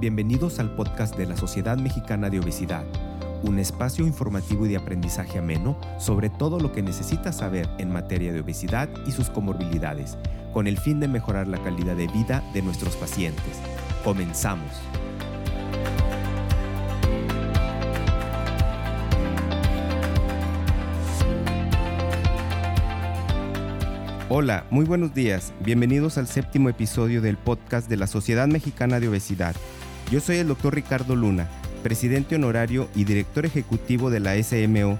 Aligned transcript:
Bienvenidos 0.00 0.60
al 0.60 0.74
podcast 0.74 1.14
de 1.18 1.26
la 1.26 1.36
Sociedad 1.36 1.76
Mexicana 1.76 2.30
de 2.30 2.40
Obesidad, 2.40 2.86
un 3.42 3.58
espacio 3.58 4.06
informativo 4.06 4.64
y 4.64 4.70
de 4.70 4.78
aprendizaje 4.78 5.38
ameno 5.38 5.78
sobre 5.98 6.30
todo 6.30 6.58
lo 6.58 6.72
que 6.72 6.80
necesitas 6.80 7.36
saber 7.36 7.68
en 7.76 7.92
materia 7.92 8.32
de 8.32 8.40
obesidad 8.40 8.88
y 9.06 9.12
sus 9.12 9.28
comorbilidades, 9.28 10.16
con 10.54 10.66
el 10.66 10.78
fin 10.78 11.00
de 11.00 11.08
mejorar 11.08 11.48
la 11.48 11.62
calidad 11.62 11.96
de 11.96 12.06
vida 12.06 12.42
de 12.54 12.62
nuestros 12.62 12.96
pacientes. 12.96 13.60
Comenzamos. 14.02 14.72
Hola, 24.30 24.64
muy 24.70 24.86
buenos 24.86 25.12
días. 25.12 25.52
Bienvenidos 25.60 26.16
al 26.16 26.26
séptimo 26.26 26.70
episodio 26.70 27.20
del 27.20 27.36
podcast 27.36 27.90
de 27.90 27.98
la 27.98 28.06
Sociedad 28.06 28.48
Mexicana 28.48 28.98
de 28.98 29.08
Obesidad. 29.08 29.54
Yo 30.10 30.18
soy 30.18 30.38
el 30.38 30.48
doctor 30.48 30.74
Ricardo 30.74 31.14
Luna, 31.14 31.48
presidente 31.84 32.34
honorario 32.34 32.88
y 32.96 33.04
director 33.04 33.46
ejecutivo 33.46 34.10
de 34.10 34.18
la 34.18 34.34
SMO, 34.42 34.98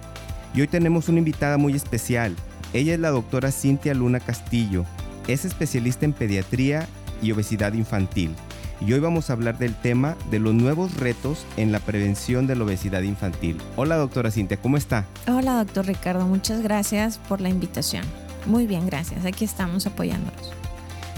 y 0.55 0.61
hoy 0.61 0.69
tenemos 0.69 1.09
una 1.09 1.19
invitada 1.19 1.59
muy 1.59 1.75
especial. 1.75 2.37
Ella 2.73 2.95
es 2.95 3.01
la 3.01 3.11
doctora 3.11 3.51
Cintia 3.51 3.93
Luna 3.93 4.21
Castillo, 4.21 4.85
es 5.27 5.45
especialista 5.45 6.05
en 6.05 6.13
pediatría 6.13 6.87
y 7.21 7.33
obesidad 7.33 7.73
infantil. 7.73 8.31
Y 8.81 8.93
hoy 8.93 9.01
vamos 9.01 9.29
a 9.29 9.33
hablar 9.33 9.59
del 9.59 9.75
tema 9.75 10.17
de 10.31 10.39
los 10.39 10.55
nuevos 10.55 10.97
retos 10.97 11.45
en 11.57 11.73
la 11.73 11.81
prevención 11.81 12.47
de 12.47 12.55
la 12.55 12.63
obesidad 12.63 13.03
infantil. 13.03 13.59
Hola 13.75 13.97
doctora 13.97 14.31
Cintia, 14.31 14.59
¿cómo 14.59 14.77
está? 14.77 15.07
Hola 15.27 15.57
doctor 15.57 15.87
Ricardo, 15.87 16.25
muchas 16.25 16.63
gracias 16.63 17.19
por 17.19 17.41
la 17.41 17.49
invitación. 17.49 18.05
Muy 18.47 18.69
bien, 18.69 18.87
gracias. 18.87 19.27
Aquí 19.27 19.45
estamos 19.45 19.89
apoyándolos. 19.89 20.53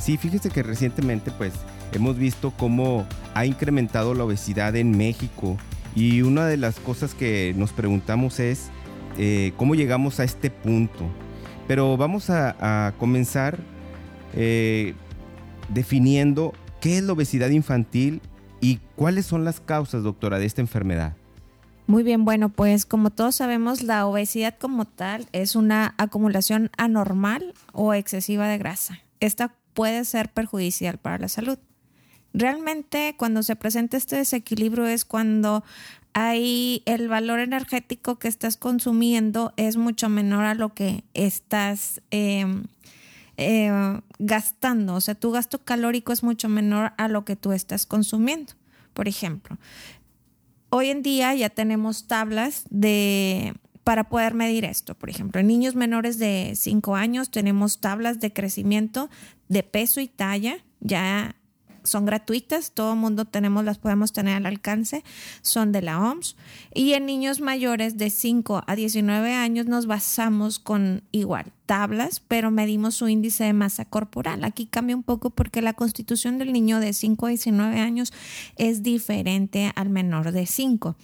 Sí, 0.00 0.16
fíjese 0.16 0.48
que 0.48 0.62
recientemente 0.62 1.30
pues 1.30 1.52
hemos 1.92 2.16
visto 2.16 2.52
cómo 2.56 3.06
ha 3.34 3.46
incrementado 3.46 4.14
la 4.14 4.24
obesidad 4.24 4.76
en 4.76 4.96
México 4.96 5.56
y 5.94 6.22
una 6.22 6.46
de 6.46 6.56
las 6.56 6.80
cosas 6.80 7.14
que 7.14 7.54
nos 7.56 7.72
preguntamos 7.72 8.40
es 8.40 8.70
eh, 9.18 9.52
cómo 9.56 9.74
llegamos 9.74 10.20
a 10.20 10.24
este 10.24 10.50
punto. 10.50 11.04
Pero 11.68 11.96
vamos 11.96 12.28
a, 12.30 12.94
comenzar 12.98 13.58
eh, 14.34 14.94
definiendo 15.68 16.52
qué 16.80 16.98
es 16.98 17.04
la 17.04 17.12
obesidad 17.12 17.50
infantil 17.50 18.20
y 18.60 18.80
cuáles 18.96 19.26
son 19.26 19.44
las 19.44 19.60
causas, 19.60 20.02
doctora, 20.02 20.38
de 20.38 20.46
esta 20.46 20.60
enfermedad. 20.60 21.16
Muy 21.86 22.02
bien, 22.02 22.24
bueno, 22.24 22.48
pues 22.48 22.86
como 22.86 23.10
todos 23.10 23.36
sabemos, 23.36 23.82
la 23.82 24.06
obesidad 24.06 24.56
como 24.58 24.84
tal 24.84 25.26
es 25.32 25.56
una 25.56 25.94
acumulación 25.98 26.70
anormal 26.76 27.54
o 27.72 27.92
excesiva 27.92 28.48
de 28.48 28.58
grasa. 28.58 29.00
Esta 29.20 29.54
puede 29.74 30.04
ser 30.04 30.30
perjudicial 30.30 30.98
para 30.98 31.18
la 31.18 31.28
salud. 31.28 31.58
Realmente 32.34 33.14
cuando 33.16 33.42
se 33.42 33.56
presenta 33.56 33.96
este 33.96 34.16
desequilibrio 34.16 34.86
es 34.86 35.04
cuando 35.04 35.64
hay 36.14 36.82
el 36.84 37.08
valor 37.08 37.40
energético 37.40 38.18
que 38.18 38.28
estás 38.28 38.56
consumiendo 38.56 39.52
es 39.56 39.76
mucho 39.76 40.08
menor 40.08 40.44
a 40.44 40.54
lo 40.54 40.74
que 40.74 41.04
estás 41.14 42.02
em, 42.10 42.64
eh, 43.36 44.00
gastando. 44.18 44.94
O 44.94 45.00
sea, 45.00 45.14
tu 45.14 45.30
gasto 45.30 45.64
calórico 45.64 46.12
es 46.12 46.22
mucho 46.22 46.48
menor 46.48 46.92
a 46.98 47.08
lo 47.08 47.24
que 47.24 47.36
tú 47.36 47.52
estás 47.52 47.86
consumiendo. 47.86 48.52
Por 48.92 49.08
ejemplo, 49.08 49.56
hoy 50.68 50.90
en 50.90 51.02
día 51.02 51.34
ya 51.34 51.48
tenemos 51.48 52.06
tablas 52.06 52.64
de 52.70 53.54
para 53.84 54.08
poder 54.08 54.34
medir 54.34 54.64
esto. 54.64 54.94
Por 54.94 55.10
ejemplo, 55.10 55.40
en 55.40 55.48
niños 55.48 55.74
menores 55.74 56.18
de 56.18 56.52
5 56.54 56.94
años 56.94 57.30
tenemos 57.30 57.80
tablas 57.80 58.20
de 58.20 58.32
crecimiento 58.32 59.10
de 59.48 59.62
peso 59.62 60.00
y 60.00 60.08
talla 60.08 60.58
ya 60.80 61.34
son 61.84 62.06
gratuitas, 62.06 62.72
todo 62.72 62.96
mundo 62.96 63.24
tenemos, 63.24 63.64
las 63.64 63.78
podemos 63.78 64.12
tener 64.12 64.36
al 64.36 64.46
alcance, 64.46 65.04
son 65.42 65.72
de 65.72 65.82
la 65.82 66.00
OMS. 66.00 66.36
Y 66.74 66.92
en 66.92 67.06
niños 67.06 67.40
mayores 67.40 67.98
de 67.98 68.10
5 68.10 68.64
a 68.66 68.76
19 68.76 69.34
años 69.34 69.66
nos 69.66 69.86
basamos 69.86 70.58
con 70.58 71.02
igual 71.12 71.52
tablas, 71.66 72.20
pero 72.20 72.50
medimos 72.50 72.96
su 72.96 73.08
índice 73.08 73.44
de 73.44 73.52
masa 73.52 73.84
corporal. 73.84 74.44
Aquí 74.44 74.66
cambia 74.66 74.96
un 74.96 75.02
poco 75.02 75.30
porque 75.30 75.62
la 75.62 75.72
constitución 75.72 76.38
del 76.38 76.52
niño 76.52 76.80
de 76.80 76.92
5 76.92 77.26
a 77.26 77.28
19 77.30 77.80
años 77.80 78.12
es 78.56 78.82
diferente 78.82 79.72
al 79.74 79.88
menor 79.88 80.32
de 80.32 80.46
5. 80.46 80.96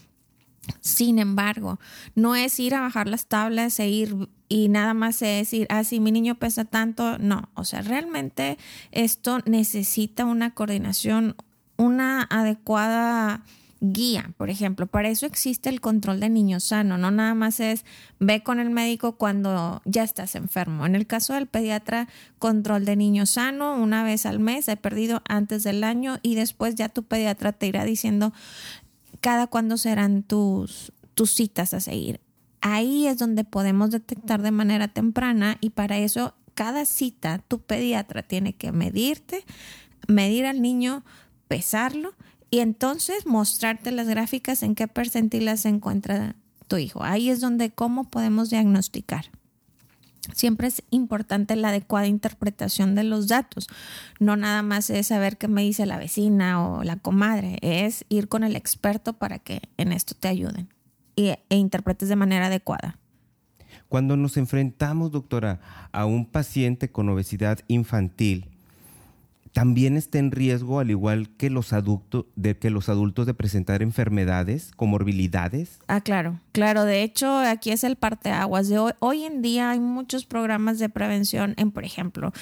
Sin 0.80 1.18
embargo, 1.18 1.78
no 2.14 2.34
es 2.34 2.58
ir 2.60 2.74
a 2.74 2.80
bajar 2.80 3.08
las 3.08 3.26
tablas 3.26 3.78
e 3.80 3.88
ir 3.88 4.28
y 4.48 4.68
nada 4.68 4.94
más 4.94 5.20
es 5.22 5.38
decir, 5.38 5.66
ah, 5.70 5.84
si 5.84 6.00
mi 6.00 6.10
niño 6.10 6.36
pesa 6.36 6.64
tanto, 6.64 7.18
no, 7.18 7.50
o 7.54 7.64
sea, 7.64 7.82
realmente 7.82 8.58
esto 8.92 9.40
necesita 9.44 10.24
una 10.24 10.54
coordinación, 10.54 11.36
una 11.76 12.22
adecuada 12.22 13.44
guía, 13.80 14.32
por 14.36 14.50
ejemplo. 14.50 14.86
Para 14.86 15.08
eso 15.08 15.26
existe 15.26 15.68
el 15.68 15.80
control 15.80 16.20
de 16.20 16.28
niño 16.28 16.60
sano, 16.60 16.98
no 16.98 17.10
nada 17.10 17.34
más 17.34 17.60
es 17.60 17.84
ve 18.18 18.42
con 18.42 18.58
el 18.58 18.70
médico 18.70 19.16
cuando 19.16 19.82
ya 19.84 20.02
estás 20.02 20.34
enfermo. 20.34 20.86
En 20.86 20.94
el 20.94 21.06
caso 21.06 21.34
del 21.34 21.46
pediatra, 21.46 22.08
control 22.38 22.84
de 22.84 22.96
niño 22.96 23.26
sano 23.26 23.76
una 23.76 24.02
vez 24.02 24.26
al 24.26 24.40
mes, 24.40 24.68
he 24.68 24.76
perdido 24.76 25.22
antes 25.28 25.62
del 25.62 25.84
año 25.84 26.18
y 26.22 26.34
después 26.34 26.74
ya 26.74 26.88
tu 26.88 27.04
pediatra 27.04 27.52
te 27.52 27.66
irá 27.66 27.84
diciendo 27.84 28.32
cada 29.20 29.46
cuándo 29.46 29.76
serán 29.76 30.22
tus, 30.22 30.92
tus 31.14 31.32
citas 31.32 31.74
a 31.74 31.80
seguir. 31.80 32.20
Ahí 32.60 33.06
es 33.06 33.18
donde 33.18 33.44
podemos 33.44 33.90
detectar 33.90 34.42
de 34.42 34.50
manera 34.50 34.88
temprana 34.88 35.58
y 35.60 35.70
para 35.70 35.98
eso 35.98 36.34
cada 36.54 36.84
cita 36.84 37.38
tu 37.46 37.60
pediatra 37.60 38.22
tiene 38.22 38.52
que 38.52 38.72
medirte, 38.72 39.44
medir 40.08 40.44
al 40.46 40.60
niño, 40.60 41.04
pesarlo 41.46 42.14
y 42.50 42.60
entonces 42.60 43.26
mostrarte 43.26 43.92
las 43.92 44.08
gráficas 44.08 44.62
en 44.62 44.74
qué 44.74 44.88
percentilas 44.88 45.60
se 45.60 45.68
encuentra 45.68 46.34
tu 46.66 46.76
hijo. 46.76 47.02
Ahí 47.02 47.30
es 47.30 47.40
donde 47.40 47.70
cómo 47.70 48.04
podemos 48.04 48.50
diagnosticar. 48.50 49.26
Siempre 50.34 50.68
es 50.68 50.82
importante 50.90 51.56
la 51.56 51.68
adecuada 51.68 52.06
interpretación 52.06 52.94
de 52.94 53.04
los 53.04 53.28
datos. 53.28 53.68
No 54.20 54.36
nada 54.36 54.62
más 54.62 54.90
es 54.90 55.08
saber 55.08 55.36
qué 55.36 55.48
me 55.48 55.62
dice 55.62 55.86
la 55.86 55.98
vecina 55.98 56.64
o 56.66 56.84
la 56.84 56.96
comadre, 56.96 57.58
es 57.62 58.04
ir 58.08 58.28
con 58.28 58.44
el 58.44 58.56
experto 58.56 59.14
para 59.14 59.38
que 59.38 59.62
en 59.76 59.92
esto 59.92 60.14
te 60.14 60.28
ayuden 60.28 60.68
e 61.16 61.38
interpretes 61.50 62.08
de 62.08 62.16
manera 62.16 62.46
adecuada. 62.46 62.98
Cuando 63.88 64.16
nos 64.16 64.36
enfrentamos, 64.36 65.10
doctora, 65.10 65.60
a 65.92 66.04
un 66.04 66.26
paciente 66.26 66.90
con 66.90 67.08
obesidad 67.08 67.60
infantil, 67.68 68.50
también 69.58 69.96
está 69.96 70.20
en 70.20 70.30
riesgo, 70.30 70.78
al 70.78 70.88
igual 70.88 71.30
que 71.30 71.50
los, 71.50 71.72
adultos, 71.72 72.26
de, 72.36 72.56
que 72.56 72.70
los 72.70 72.88
adultos, 72.88 73.26
de 73.26 73.34
presentar 73.34 73.82
enfermedades, 73.82 74.70
comorbilidades? 74.76 75.80
Ah, 75.88 76.00
claro, 76.00 76.38
claro. 76.52 76.84
De 76.84 77.02
hecho, 77.02 77.38
aquí 77.38 77.72
es 77.72 77.82
el 77.82 77.96
parteaguas. 77.96 78.68
De 78.68 78.78
hoy, 78.78 78.92
hoy 79.00 79.24
en 79.24 79.42
día 79.42 79.70
hay 79.70 79.80
muchos 79.80 80.26
programas 80.26 80.78
de 80.78 80.88
prevención 80.88 81.54
en, 81.56 81.72
por 81.72 81.82
ejemplo, 81.82 82.32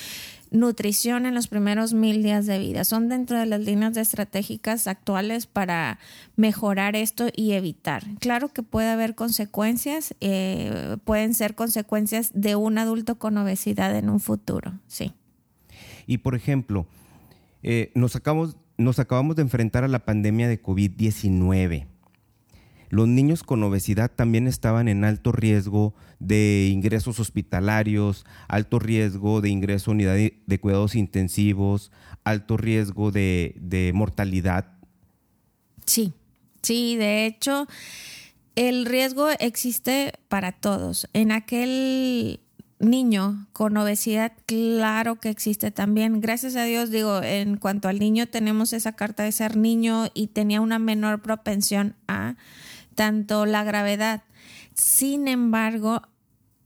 nutrición 0.50 1.24
en 1.24 1.34
los 1.34 1.48
primeros 1.48 1.94
mil 1.94 2.22
días 2.22 2.44
de 2.44 2.58
vida. 2.58 2.84
Son 2.84 3.08
dentro 3.08 3.38
de 3.38 3.46
las 3.46 3.60
líneas 3.60 3.96
estratégicas 3.96 4.86
actuales 4.86 5.46
para 5.46 5.98
mejorar 6.36 6.96
esto 6.96 7.28
y 7.34 7.52
evitar. 7.52 8.04
Claro 8.20 8.48
que 8.48 8.62
puede 8.62 8.90
haber 8.90 9.14
consecuencias, 9.14 10.14
eh, 10.20 10.98
pueden 11.04 11.32
ser 11.32 11.54
consecuencias 11.54 12.30
de 12.34 12.56
un 12.56 12.76
adulto 12.76 13.14
con 13.14 13.38
obesidad 13.38 13.96
en 13.96 14.10
un 14.10 14.20
futuro, 14.20 14.74
sí. 14.86 15.14
Y 16.06 16.18
por 16.18 16.34
ejemplo, 16.34 16.86
eh, 17.68 17.90
nos, 17.96 18.14
acabamos, 18.14 18.56
nos 18.78 19.00
acabamos 19.00 19.34
de 19.34 19.42
enfrentar 19.42 19.82
a 19.82 19.88
la 19.88 20.04
pandemia 20.04 20.46
de 20.46 20.62
COVID-19. 20.62 21.88
Los 22.90 23.08
niños 23.08 23.42
con 23.42 23.60
obesidad 23.64 24.08
también 24.08 24.46
estaban 24.46 24.86
en 24.86 25.02
alto 25.04 25.32
riesgo 25.32 25.92
de 26.20 26.70
ingresos 26.72 27.18
hospitalarios, 27.18 28.24
alto 28.46 28.78
riesgo 28.78 29.40
de 29.40 29.48
ingreso 29.48 29.90
a 29.90 29.94
unidad 29.94 30.14
de 30.14 30.60
cuidados 30.60 30.94
intensivos, 30.94 31.90
alto 32.22 32.56
riesgo 32.56 33.10
de, 33.10 33.56
de 33.58 33.90
mortalidad. 33.92 34.72
Sí, 35.86 36.12
sí, 36.62 36.94
de 36.94 37.26
hecho, 37.26 37.66
el 38.54 38.86
riesgo 38.86 39.28
existe 39.40 40.12
para 40.28 40.52
todos. 40.52 41.08
En 41.14 41.32
aquel 41.32 42.38
niño 42.78 43.46
con 43.52 43.76
obesidad, 43.76 44.32
claro 44.46 45.16
que 45.16 45.30
existe 45.30 45.70
también. 45.70 46.20
Gracias 46.20 46.56
a 46.56 46.64
Dios, 46.64 46.90
digo, 46.90 47.22
en 47.22 47.56
cuanto 47.56 47.88
al 47.88 47.98
niño, 47.98 48.26
tenemos 48.26 48.72
esa 48.72 48.92
carta 48.92 49.22
de 49.22 49.32
ser 49.32 49.56
niño 49.56 50.06
y 50.14 50.28
tenía 50.28 50.60
una 50.60 50.78
menor 50.78 51.22
propensión 51.22 51.94
a 52.06 52.36
tanto 52.94 53.46
la 53.46 53.64
gravedad. 53.64 54.22
Sin 54.74 55.28
embargo, 55.28 56.02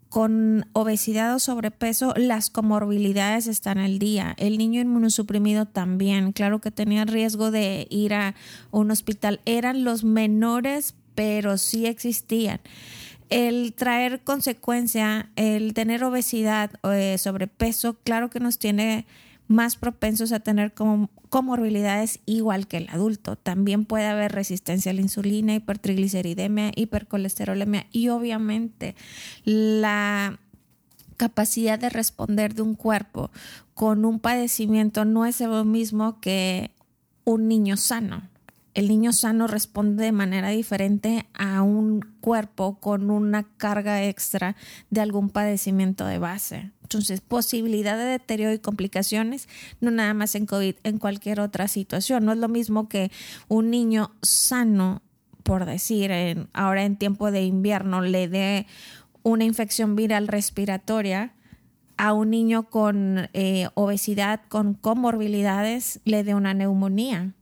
con 0.09 0.67
obesidad 0.73 1.33
o 1.35 1.39
sobrepeso, 1.39 2.13
las 2.17 2.51
comorbilidades 2.51 3.47
están 3.47 3.79
al 3.79 4.01
día. 4.01 4.35
El 4.39 4.59
niño 4.59 4.81
inmunosuprimido 4.81 5.67
también, 5.67 6.33
claro 6.33 6.61
que 6.61 6.73
tenía 6.73 7.05
riesgo 7.05 7.53
de 7.53 7.87
ir 7.91 8.15
a 8.15 8.35
un 8.73 8.91
hospital. 8.91 9.41
Eran 9.45 9.85
los 9.85 10.03
menores, 10.03 10.97
pero 11.15 11.59
sí 11.59 11.87
existían 11.87 12.61
el 13.31 13.73
traer 13.75 14.21
consecuencia, 14.21 15.31
el 15.37 15.73
tener 15.73 16.05
obesidad, 16.05 16.73
o 16.83 16.91
eh, 16.91 17.17
sobrepeso, 17.17 17.97
claro 18.03 18.29
que 18.29 18.41
nos 18.41 18.59
tiene 18.59 19.07
más 19.47 19.75
propensos 19.75 20.31
a 20.31 20.39
tener 20.39 20.75
comorbilidades 21.29 22.21
igual 22.25 22.69
que 22.69 22.77
el 22.77 22.89
adulto. 22.91 23.35
También 23.35 23.85
puede 23.85 24.07
haber 24.07 24.31
resistencia 24.31 24.93
a 24.93 24.95
la 24.95 25.01
insulina, 25.01 25.55
hipertrigliceridemia, 25.55 26.71
hipercolesterolemia 26.77 27.87
y 27.91 28.11
obviamente 28.11 28.95
la 29.45 30.39
capacidad 31.17 31.81
de 31.81 31.89
responder 31.89 32.55
de 32.55 32.63
un 32.63 32.77
cuerpo 32.77 33.33
con 33.75 34.05
un 34.05 34.21
padecimiento 34.21 35.05
no 35.05 35.27
es 35.27 35.41
lo 35.41 35.65
mismo 35.65 36.21
que 36.21 36.71
un 37.25 37.49
niño 37.49 37.77
sano. 37.77 38.23
El 38.73 38.89
niño 38.89 39.13
sano 39.13 39.49
responde 39.49 40.05
de 40.05 40.13
manera 40.13 40.51
diferente 40.51 41.27
a 41.35 41.63
un 41.63 42.01
cuerpo 42.21 42.79
con 42.79 43.11
una 43.11 43.43
carga 43.57 44.05
extra 44.05 44.55
de 44.91 45.01
algún 45.01 45.29
padecimiento 45.29 46.07
de 46.07 46.19
base. 46.19 46.71
Entonces, 46.83 47.21
posibilidad 47.21 47.97
de 47.97 48.05
deterioro 48.05 48.53
y 48.53 48.59
complicaciones, 48.59 49.49
no 49.81 49.91
nada 49.91 50.15
más 50.15 50.35
en 50.35 50.47
COVID, 50.47 50.77
en 50.85 50.99
cualquier 50.99 51.41
otra 51.41 51.69
situación. 51.69 52.25
No 52.25 52.33
es 52.33 52.39
lo 52.39 52.49
mismo 52.49 52.89
que 52.89 53.11
un 53.49 53.71
niño 53.71 54.13
sano, 54.23 55.03
por 55.43 55.67
decir, 55.67 56.13
en, 56.13 56.49
ahora 56.53 56.85
en 56.85 56.97
tiempo 56.97 57.31
de 57.31 57.45
invierno, 57.45 58.03
le 58.03 58.29
dé 58.29 58.67
una 59.23 59.45
infección 59.45 59.97
viral 59.97 60.29
respiratoria 60.29 61.33
a 61.97 62.13
un 62.13 62.31
niño 62.31 62.71
con 62.71 63.29
eh, 63.35 63.69
obesidad, 63.75 64.41
con 64.49 64.75
comorbilidades, 64.75 66.01
le 66.05 66.25
dé 66.25 66.35
una 66.35 66.55
neumonía. 66.55 67.35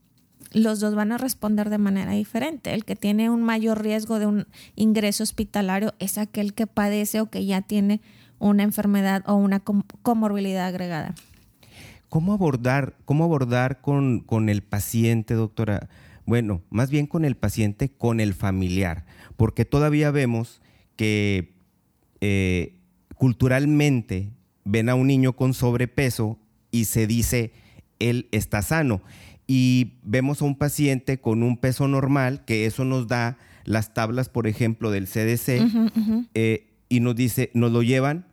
Los 0.52 0.80
dos 0.80 0.94
van 0.94 1.12
a 1.12 1.18
responder 1.18 1.70
de 1.70 1.78
manera 1.78 2.12
diferente. 2.12 2.72
El 2.74 2.84
que 2.84 2.96
tiene 2.96 3.30
un 3.30 3.42
mayor 3.42 3.82
riesgo 3.82 4.18
de 4.18 4.26
un 4.26 4.46
ingreso 4.76 5.22
hospitalario 5.22 5.94
es 5.98 6.18
aquel 6.18 6.54
que 6.54 6.66
padece 6.66 7.20
o 7.20 7.26
que 7.26 7.44
ya 7.44 7.62
tiene 7.62 8.00
una 8.38 8.62
enfermedad 8.62 9.22
o 9.26 9.34
una 9.34 9.60
comorbilidad 9.60 10.66
agregada. 10.66 11.14
¿Cómo 12.08 12.32
abordar, 12.32 12.94
cómo 13.04 13.24
abordar 13.24 13.80
con, 13.80 14.20
con, 14.20 14.48
el 14.48 14.62
paciente, 14.62 15.34
doctora? 15.34 15.88
Bueno, 16.24 16.62
más 16.70 16.90
bien 16.90 17.06
con 17.06 17.24
el 17.24 17.36
paciente, 17.36 17.90
con 17.90 18.20
el 18.20 18.32
familiar, 18.32 19.04
porque 19.36 19.66
todavía 19.66 20.10
vemos 20.10 20.62
que 20.96 21.52
eh, 22.20 22.74
culturalmente 23.16 24.30
ven 24.64 24.88
a 24.88 24.94
un 24.94 25.06
niño 25.06 25.34
con 25.34 25.52
sobrepeso 25.52 26.38
y 26.70 26.86
se 26.86 27.06
dice, 27.06 27.52
él 27.98 28.28
está 28.32 28.62
sano. 28.62 29.02
Y 29.48 29.94
vemos 30.04 30.42
a 30.42 30.44
un 30.44 30.56
paciente 30.56 31.20
con 31.20 31.42
un 31.42 31.56
peso 31.56 31.88
normal, 31.88 32.44
que 32.44 32.66
eso 32.66 32.84
nos 32.84 33.08
da 33.08 33.38
las 33.64 33.94
tablas, 33.94 34.28
por 34.28 34.46
ejemplo, 34.46 34.90
del 34.90 35.06
CDC, 35.06 35.62
eh, 36.34 36.68
y 36.88 37.00
nos 37.00 37.16
dice, 37.16 37.50
nos 37.54 37.72
lo 37.72 37.82
llevan 37.82 38.26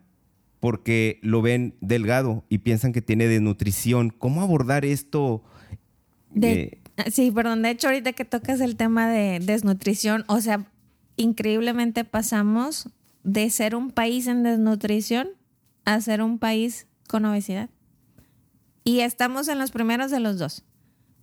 porque 0.60 1.20
lo 1.22 1.42
ven 1.42 1.76
delgado 1.80 2.44
y 2.50 2.58
piensan 2.60 2.92
que 2.92 3.02
tiene 3.02 3.28
desnutrición. 3.28 4.10
¿Cómo 4.10 4.42
abordar 4.42 4.84
esto? 4.84 5.44
Eh, 6.42 6.80
sí, 7.12 7.32
perdón, 7.32 7.62
de 7.62 7.70
hecho 7.70 7.88
ahorita 7.88 8.14
que 8.14 8.26
tocas 8.26 8.60
el 8.62 8.76
tema 8.76 9.08
de 9.08 9.40
desnutrición, 9.40 10.26
o 10.28 10.42
sea, 10.42 10.66
increíblemente 11.18 12.04
pasamos 12.04 12.90
de 13.24 13.50
ser 13.50 13.76
un 13.76 13.92
país 13.92 14.28
en 14.28 14.44
desnutrición 14.44 15.30
a 15.86 16.02
ser 16.02 16.22
un 16.22 16.40
país 16.40 16.88
con 17.08 17.26
obesidad. 17.26 17.70
Y 18.84 19.00
estamos 19.00 19.48
en 19.48 19.60
los 19.60 19.72
primeros 19.72 20.12
de 20.12 20.20
los 20.20 20.38
dos. 20.38 20.64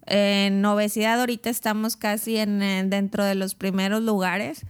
En 0.07 0.65
obesidad 0.65 1.21
ahorita 1.21 1.51
estamos 1.51 1.97
casi 1.97 2.37
en, 2.37 2.59
dentro 2.91 3.25
de 3.25 3.35
los 3.35 3.55
primeros 3.55 4.03
lugares 4.03 4.67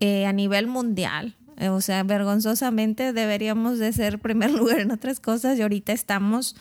eh, 0.00 0.26
a 0.26 0.32
nivel 0.32 0.66
mundial. 0.66 1.36
Eh, 1.56 1.68
o 1.68 1.80
sea, 1.80 2.02
vergonzosamente 2.02 3.12
deberíamos 3.12 3.78
de 3.78 3.92
ser 3.92 4.18
primer 4.18 4.50
lugar 4.58 4.80
en 4.80 4.90
otras 4.90 5.20
cosas 5.20 5.58
y 5.58 5.62
ahorita 5.62 5.92
estamos 5.92 6.56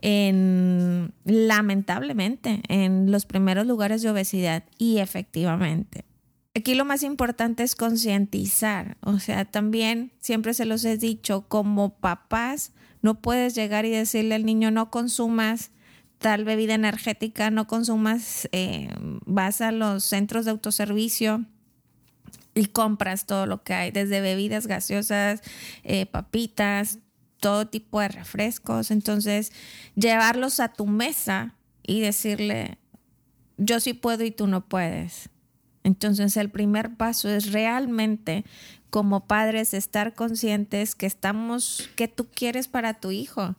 en, 0.00 1.12
lamentablemente, 1.24 2.62
en 2.68 3.10
los 3.10 3.26
primeros 3.26 3.66
lugares 3.66 4.02
de 4.02 4.10
obesidad 4.10 4.64
y 4.78 4.98
efectivamente. 4.98 6.04
Aquí 6.54 6.74
lo 6.74 6.84
más 6.84 7.02
importante 7.02 7.64
es 7.64 7.74
concientizar, 7.74 8.96
o 9.02 9.18
sea, 9.18 9.44
también 9.44 10.12
siempre 10.20 10.54
se 10.54 10.64
los 10.64 10.84
he 10.86 10.96
dicho, 10.96 11.46
como 11.48 11.98
papás, 11.98 12.72
no 13.02 13.20
puedes 13.20 13.54
llegar 13.54 13.84
y 13.84 13.90
decirle 13.90 14.36
al 14.36 14.46
niño 14.46 14.70
no 14.70 14.90
consumas 14.90 15.70
tal 16.18 16.44
bebida 16.44 16.74
energética, 16.74 17.50
no 17.50 17.66
consumas, 17.66 18.48
eh, 18.52 18.90
vas 19.24 19.60
a 19.60 19.72
los 19.72 20.04
centros 20.04 20.44
de 20.44 20.50
autoservicio 20.52 21.44
y 22.54 22.66
compras 22.66 23.26
todo 23.26 23.46
lo 23.46 23.62
que 23.62 23.74
hay, 23.74 23.90
desde 23.90 24.20
bebidas 24.20 24.66
gaseosas, 24.66 25.42
eh, 25.84 26.06
papitas, 26.06 26.98
todo 27.38 27.66
tipo 27.66 28.00
de 28.00 28.08
refrescos. 28.08 28.90
Entonces, 28.90 29.52
llevarlos 29.94 30.58
a 30.60 30.72
tu 30.72 30.86
mesa 30.86 31.54
y 31.82 32.00
decirle, 32.00 32.78
yo 33.58 33.78
sí 33.80 33.92
puedo 33.92 34.24
y 34.24 34.30
tú 34.30 34.46
no 34.46 34.66
puedes. 34.66 35.28
Entonces, 35.84 36.36
el 36.36 36.50
primer 36.50 36.96
paso 36.96 37.28
es 37.28 37.52
realmente 37.52 38.44
como 38.90 39.26
padres 39.26 39.74
estar 39.74 40.14
conscientes 40.14 40.94
que 40.94 41.06
estamos, 41.06 41.90
que 41.94 42.08
tú 42.08 42.26
quieres 42.26 42.66
para 42.68 42.94
tu 42.94 43.10
hijo. 43.10 43.54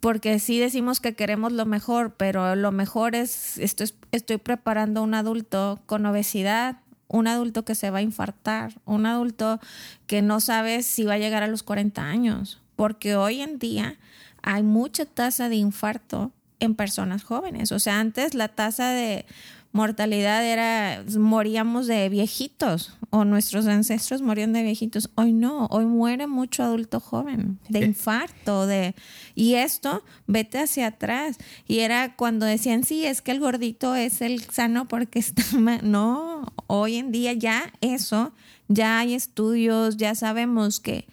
Porque 0.00 0.38
sí 0.38 0.58
decimos 0.58 1.00
que 1.00 1.14
queremos 1.14 1.52
lo 1.52 1.66
mejor, 1.66 2.14
pero 2.16 2.54
lo 2.54 2.72
mejor 2.72 3.14
es, 3.14 3.58
estoy, 3.58 3.92
estoy 4.12 4.36
preparando 4.38 5.00
a 5.00 5.02
un 5.02 5.14
adulto 5.14 5.80
con 5.86 6.06
obesidad, 6.06 6.78
un 7.08 7.26
adulto 7.26 7.64
que 7.64 7.74
se 7.74 7.90
va 7.90 7.98
a 7.98 8.02
infartar, 8.02 8.74
un 8.84 9.06
adulto 9.06 9.60
que 10.06 10.22
no 10.22 10.40
sabe 10.40 10.82
si 10.82 11.04
va 11.04 11.14
a 11.14 11.18
llegar 11.18 11.42
a 11.42 11.48
los 11.48 11.62
40 11.62 12.02
años, 12.02 12.60
porque 12.76 13.16
hoy 13.16 13.40
en 13.40 13.58
día 13.58 13.96
hay 14.42 14.62
mucha 14.62 15.04
tasa 15.04 15.48
de 15.48 15.56
infarto 15.56 16.32
en 16.60 16.74
personas 16.74 17.24
jóvenes. 17.24 17.72
O 17.72 17.78
sea, 17.78 18.00
antes 18.00 18.34
la 18.34 18.48
tasa 18.48 18.90
de 18.90 19.26
mortalidad 19.72 20.44
era, 20.44 21.04
moríamos 21.18 21.86
de 21.86 22.08
viejitos 22.08 22.94
o 23.10 23.24
nuestros 23.24 23.66
ancestros 23.66 24.22
morían 24.22 24.52
de 24.52 24.62
viejitos. 24.62 25.10
Hoy 25.14 25.32
no, 25.32 25.66
hoy 25.66 25.86
muere 25.86 26.26
mucho 26.26 26.62
adulto 26.62 27.00
joven 27.00 27.58
de 27.68 27.80
eh. 27.80 27.86
infarto, 27.86 28.66
de... 28.66 28.94
Y 29.34 29.54
esto, 29.54 30.02
vete 30.26 30.58
hacia 30.58 30.88
atrás. 30.88 31.38
Y 31.66 31.80
era 31.80 32.16
cuando 32.16 32.46
decían, 32.46 32.84
sí, 32.84 33.04
es 33.04 33.22
que 33.22 33.30
el 33.30 33.40
gordito 33.40 33.94
es 33.94 34.20
el 34.20 34.40
sano 34.40 34.88
porque 34.88 35.18
está... 35.18 35.42
No, 35.82 36.52
hoy 36.66 36.96
en 36.96 37.12
día 37.12 37.32
ya 37.32 37.72
eso, 37.80 38.32
ya 38.68 38.98
hay 38.98 39.14
estudios, 39.14 39.96
ya 39.96 40.14
sabemos 40.14 40.80
que 40.80 41.06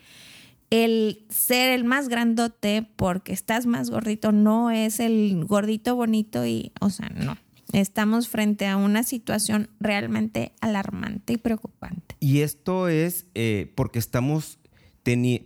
el 0.69 1.23
ser 1.29 1.71
el 1.71 1.83
más 1.83 2.09
grandote 2.09 2.87
porque 2.95 3.33
estás 3.33 3.65
más 3.65 3.89
gordito 3.89 4.31
no 4.31 4.71
es 4.71 4.99
el 4.99 5.45
gordito 5.45 5.95
bonito 5.95 6.45
y, 6.45 6.71
o 6.81 6.89
sea, 6.89 7.09
no. 7.09 7.37
Estamos 7.75 8.29
frente 8.29 8.67
a 8.67 8.77
una 8.77 9.03
situación 9.03 9.69
realmente 9.81 10.53
alarmante 10.61 11.33
y 11.33 11.37
preocupante. 11.37 12.15
Y 12.21 12.39
esto 12.39 12.87
es 12.87 13.25
eh, 13.35 13.69
porque 13.75 13.99
estamos 13.99 14.59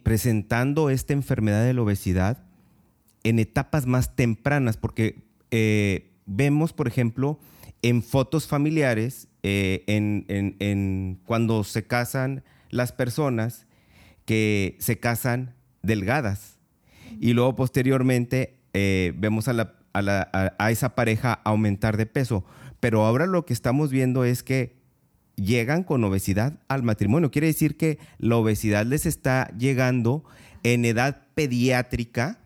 presentando 0.03 0.91
esta 0.91 1.13
enfermedad 1.13 1.65
de 1.65 1.73
la 1.73 1.81
obesidad 1.81 2.43
en 3.23 3.39
etapas 3.39 3.87
más 3.87 4.15
tempranas, 4.15 4.77
porque 4.77 5.23
eh, 5.49 6.11
vemos, 6.27 6.71
por 6.71 6.87
ejemplo, 6.87 7.39
en 7.81 8.03
fotos 8.03 8.45
familiares, 8.45 9.27
eh, 9.41 9.83
en, 9.87 11.19
cuando 11.25 11.63
se 11.63 11.87
casan 11.87 12.43
las 12.69 12.91
personas 12.91 13.65
que 14.25 14.77
se 14.79 14.99
casan 14.99 15.55
delgadas. 15.81 16.59
Y 17.19 17.33
luego 17.33 17.55
posteriormente 17.55 18.59
vemos 18.71 19.47
a 19.47 19.53
la 19.53 19.78
a, 19.93 20.69
esa 20.69 20.95
pareja 20.95 21.33
aumentar 21.43 21.97
de 21.97 22.05
peso. 22.05 22.45
Pero 22.79 23.05
ahora 23.05 23.25
lo 23.25 23.45
que 23.45 23.53
estamos 23.53 23.91
viendo 23.91 24.23
es 24.23 24.43
que 24.43 24.77
llegan 25.35 25.83
con 25.83 26.03
obesidad 26.03 26.59
al 26.67 26.83
matrimonio. 26.83 27.31
Quiere 27.31 27.47
decir 27.47 27.77
que 27.77 27.99
la 28.17 28.37
obesidad 28.37 28.85
les 28.85 29.05
está 29.05 29.51
llegando 29.57 30.23
en 30.63 30.85
edad 30.85 31.23
pediátrica 31.35 32.39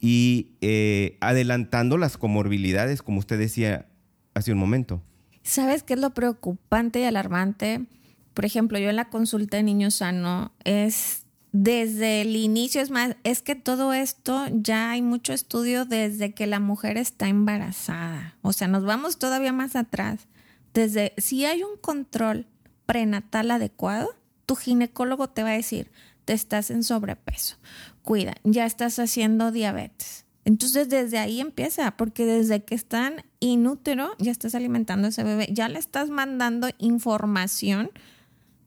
y 0.00 0.52
eh, 0.60 1.16
adelantando 1.20 1.98
las 1.98 2.16
comorbilidades, 2.16 3.02
como 3.02 3.18
usted 3.18 3.38
decía 3.38 3.86
hace 4.34 4.52
un 4.52 4.58
momento. 4.58 5.02
¿Sabes 5.42 5.82
qué 5.82 5.94
es 5.94 6.00
lo 6.00 6.10
preocupante 6.10 7.00
y 7.00 7.04
alarmante? 7.04 7.86
Por 8.34 8.44
ejemplo, 8.44 8.78
yo 8.78 8.90
en 8.90 8.96
la 8.96 9.10
consulta 9.10 9.56
de 9.56 9.62
niño 9.62 9.90
sano 9.90 10.52
es 10.64 11.24
desde 11.52 12.20
el 12.20 12.36
inicio, 12.36 12.80
es 12.80 12.90
más, 12.90 13.16
es 13.24 13.42
que 13.42 13.54
todo 13.54 13.92
esto 13.92 14.46
ya 14.52 14.90
hay 14.90 15.02
mucho 15.02 15.32
estudio 15.32 15.84
desde 15.84 16.32
que 16.32 16.46
la 16.46 16.60
mujer 16.60 16.96
está 16.96 17.28
embarazada. 17.28 18.36
O 18.42 18.52
sea, 18.52 18.68
nos 18.68 18.84
vamos 18.84 19.18
todavía 19.18 19.52
más 19.52 19.74
atrás. 19.74 20.28
Desde 20.74 21.12
si 21.16 21.44
hay 21.44 21.62
un 21.62 21.76
control 21.80 22.46
prenatal 22.86 23.50
adecuado, 23.50 24.14
tu 24.46 24.54
ginecólogo 24.54 25.28
te 25.28 25.42
va 25.42 25.50
a 25.50 25.54
decir, 25.54 25.90
te 26.24 26.32
estás 26.32 26.70
en 26.70 26.84
sobrepeso, 26.84 27.56
cuida, 28.02 28.34
ya 28.44 28.66
estás 28.66 28.98
haciendo 28.98 29.50
diabetes. 29.50 30.26
Entonces 30.44 30.88
desde 30.88 31.18
ahí 31.18 31.40
empieza, 31.40 31.96
porque 31.96 32.24
desde 32.24 32.64
que 32.64 32.74
están 32.74 33.24
inútero 33.40 34.12
ya 34.18 34.30
estás 34.30 34.54
alimentando 34.54 35.06
a 35.06 35.10
ese 35.10 35.24
bebé, 35.24 35.48
ya 35.52 35.68
le 35.68 35.78
estás 35.78 36.10
mandando 36.10 36.68
información 36.78 37.90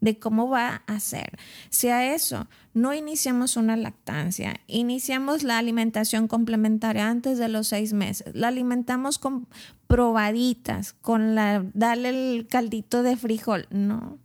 de 0.03 0.19
cómo 0.19 0.50
va 0.50 0.83
a 0.86 1.00
ser. 1.00 1.39
Si 1.69 1.88
a 1.88 2.13
eso 2.13 2.48
no 2.74 2.93
iniciamos 2.93 3.55
una 3.55 3.77
lactancia, 3.77 4.60
iniciamos 4.67 5.43
la 5.43 5.57
alimentación 5.57 6.27
complementaria 6.27 7.10
antes 7.10 7.38
de 7.38 7.48
los 7.48 7.69
seis 7.69 7.93
meses, 7.93 8.36
la 8.36 8.50
alimentamos 8.50 9.17
con 9.17 9.48
probaditas, 9.88 10.91
con 10.91 11.36
la, 11.36 11.63
dale 11.74 12.10
el 12.10 12.48
caldito 12.48 13.01
de 13.01 13.15
frijol, 13.15 13.65
no. 13.69 14.17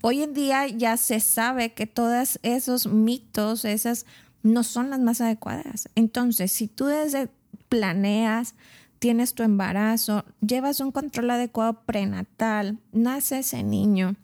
Hoy 0.00 0.22
en 0.22 0.32
día 0.32 0.66
ya 0.66 0.96
se 0.96 1.20
sabe 1.20 1.74
que 1.74 1.86
todos 1.86 2.38
esos 2.42 2.86
mitos, 2.86 3.66
esas 3.66 4.06
no 4.42 4.62
son 4.62 4.88
las 4.88 5.00
más 5.00 5.20
adecuadas. 5.20 5.90
Entonces, 5.94 6.52
si 6.52 6.68
tú 6.68 6.86
desde 6.86 7.28
planeas, 7.68 8.54
tienes 8.98 9.34
tu 9.34 9.42
embarazo, 9.42 10.24
llevas 10.40 10.80
un 10.80 10.90
control 10.90 11.32
adecuado 11.32 11.82
prenatal, 11.84 12.78
nace 12.92 13.40
ese 13.40 13.62
niño, 13.62 14.16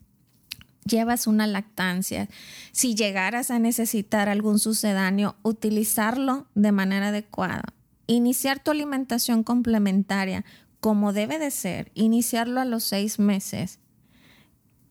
llevas 0.85 1.27
una 1.27 1.47
lactancia, 1.47 2.29
si 2.73 2.95
llegaras 2.95 3.51
a 3.51 3.59
necesitar 3.59 4.29
algún 4.29 4.59
sucedáneo, 4.59 5.37
utilizarlo 5.43 6.47
de 6.55 6.73
manera 6.73 7.09
adecuada. 7.09 7.63
Iniciar 8.07 8.63
tu 8.63 8.71
alimentación 8.71 9.43
complementaria 9.43 10.45
como 10.81 11.13
debe 11.13 11.39
de 11.39 11.51
ser, 11.51 11.93
iniciarlo 11.95 12.61
a 12.61 12.65
los 12.65 12.83
seis 12.83 13.19
meses, 13.19 13.79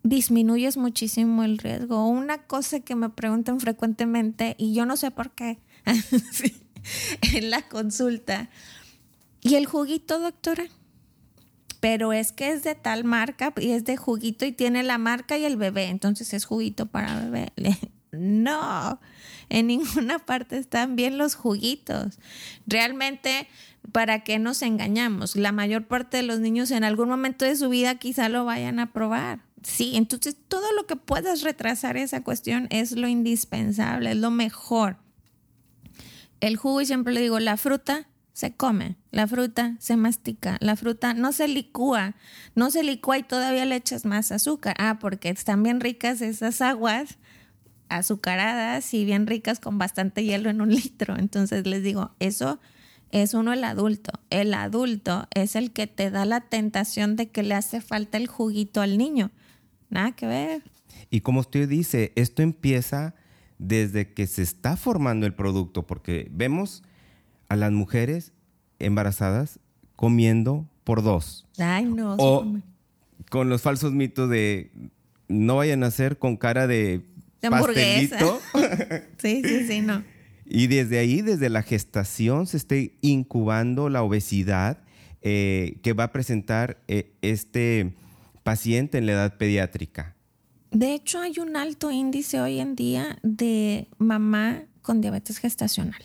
disminuyes 0.04 0.78
muchísimo 0.78 1.44
el 1.44 1.58
riesgo. 1.58 2.08
Una 2.08 2.44
cosa 2.48 2.80
que 2.80 2.96
me 2.96 3.10
preguntan 3.10 3.60
frecuentemente 3.60 4.56
y 4.58 4.74
yo 4.74 4.86
no 4.86 4.98
sé 4.98 5.12
por 5.12 5.32
qué 5.32 5.60
en 7.36 7.50
la 7.50 7.68
consulta. 7.68 8.50
¿Y 9.42 9.56
el 9.56 9.66
juguito, 9.66 10.20
doctora? 10.20 10.64
Pero 11.82 12.14
es 12.14 12.32
que 12.32 12.52
es 12.52 12.64
de 12.64 12.76
tal 12.76 13.04
marca 13.04 13.52
y 13.58 13.72
es 13.72 13.84
de 13.84 13.98
juguito 13.98 14.46
y 14.46 14.54
tiene 14.54 14.84
la 14.84 14.98
marca 14.98 15.38
y 15.38 15.44
el 15.44 15.58
bebé, 15.58 15.88
entonces 15.88 16.34
es 16.34 16.46
juguito 16.46 16.86
para 16.86 17.20
bebé. 17.20 17.52
No, 18.14 19.00
en 19.48 19.68
ninguna 19.68 20.20
parte 20.20 20.58
están 20.58 20.98
bien 20.98 21.18
los 21.18 21.36
juguitos. 21.36 22.20
Realmente, 22.68 23.48
¿para 23.94 24.26
qué 24.26 24.38
nos 24.38 24.64
engañamos? 24.64 25.38
La 25.38 25.54
mayor 25.54 25.88
parte 25.88 26.18
de 26.18 26.24
los 26.24 26.42
niños 26.42 26.72
en 26.72 26.84
algún 26.84 27.08
momento 27.08 27.46
de 27.46 27.56
su 27.56 27.70
vida 27.70 27.96
quizá 27.96 28.28
lo 28.28 28.44
vayan 28.44 28.80
a 28.80 28.92
probar. 28.92 29.46
Sí, 29.64 29.94
entonces 29.96 30.36
todo 30.50 30.74
lo 30.74 30.88
que 30.88 30.98
puedas 30.98 31.42
retrasar 31.42 31.96
esa 31.96 32.22
cuestión 32.22 32.68
es 32.70 32.92
lo 32.92 33.08
indispensable, 33.08 34.12
es 34.12 34.18
lo 34.18 34.30
mejor. 34.30 34.98
El 36.42 36.58
jugo, 36.58 36.82
y 36.82 36.86
siempre 36.86 37.14
le 37.14 37.22
digo, 37.22 37.40
la 37.40 37.56
fruta 37.56 38.10
se 38.34 38.54
come, 38.54 38.96
la 39.12 39.28
fruta 39.28 39.76
se 39.80 39.98
mastica, 39.98 40.58
la 40.62 40.76
fruta 40.76 41.14
no 41.14 41.32
se 41.32 41.48
licúa, 41.48 42.16
no 42.56 42.72
se 42.72 42.84
licúa 42.84 43.18
y 43.18 43.24
todavía 43.24 43.66
le 43.66 43.76
echas 43.76 44.06
más 44.06 44.32
azúcar. 44.32 44.76
Ah, 44.80 45.00
porque 45.00 45.30
están 45.30 45.64
bien 45.64 45.80
ricas 45.80 46.22
esas 46.22 46.62
aguas 46.62 47.18
azucaradas 47.90 48.94
y 48.94 49.04
bien 49.06 49.28
ricas 49.28 49.60
con 49.60 49.78
bastante 49.78 50.24
hielo 50.24 50.50
en 50.50 50.62
un 50.62 50.70
litro. 50.74 51.18
Entonces 51.18 51.68
les 51.68 51.84
digo, 51.84 52.12
eso 52.20 52.60
es 53.12 53.34
uno 53.34 53.54
el 53.54 53.64
adulto. 53.64 54.12
El 54.30 54.54
adulto 54.54 55.28
es 55.36 55.56
el 55.56 55.72
que 55.72 55.88
te 55.88 56.10
da 56.10 56.26
la 56.26 56.42
tentación 56.42 57.16
de 57.16 57.30
que 57.30 57.44
le 57.44 57.56
hace 57.56 57.82
falta 57.82 58.18
el 58.18 58.28
juguito 58.28 58.82
al 58.82 58.98
niño. 58.98 59.32
Nada 59.90 60.14
que 60.14 60.26
ver. 60.26 60.64
Y 61.10 61.22
como 61.22 61.42
usted 61.42 61.68
dice, 61.68 62.14
esto 62.16 62.42
empieza 62.42 63.14
desde 63.58 64.14
que 64.14 64.26
se 64.26 64.42
está 64.42 64.78
formando 64.78 65.26
el 65.26 65.34
producto, 65.36 65.86
porque 65.86 66.30
vemos 66.32 66.84
a 67.52 67.58
las 67.58 67.74
mujeres 67.74 68.32
embarazadas 68.80 69.60
comiendo 69.98 70.70
por 70.86 71.04
dos. 71.04 71.46
Ay, 71.58 71.84
no. 71.84 72.16
O 72.18 72.46
con 73.30 73.50
los 73.50 73.62
falsos 73.62 73.92
mitos 73.92 74.30
de 74.30 74.72
no 75.28 75.58
vayan 75.58 75.84
a 75.84 75.88
hacer 75.88 76.18
con 76.18 76.38
cara 76.38 76.66
de, 76.66 77.02
de 77.42 77.50
pastelito. 77.50 78.40
sí, 79.18 79.42
sí, 79.44 79.68
sí, 79.68 79.82
no. 79.82 80.02
Y 80.46 80.68
desde 80.68 81.00
ahí, 81.00 81.22
desde 81.22 81.50
la 81.50 81.62
gestación, 81.62 82.48
se 82.48 82.56
está 82.56 82.76
incubando 83.02 83.90
la 83.90 84.02
obesidad 84.02 84.78
eh, 85.22 85.78
que 85.84 85.92
va 85.92 86.06
a 86.06 86.12
presentar 86.14 86.82
eh, 86.88 87.12
este 87.22 87.96
paciente 88.44 88.98
en 88.98 89.08
la 89.08 89.12
edad 89.12 89.38
pediátrica. 89.38 90.16
De 90.72 90.94
hecho, 90.94 91.20
hay 91.20 91.38
un 91.40 91.58
alto 91.58 91.92
índice 91.92 92.40
hoy 92.40 92.62
en 92.62 92.78
día 92.78 93.20
de 93.24 93.90
mamá 93.98 94.64
con 94.82 95.02
diabetes 95.02 95.38
gestacional. 95.38 96.02